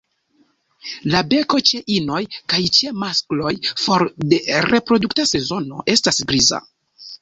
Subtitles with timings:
[1.15, 2.23] La beko ĉe inoj
[2.55, 3.55] kaj ĉe maskloj
[3.85, 6.67] for de la reprodukta sezono estas griza.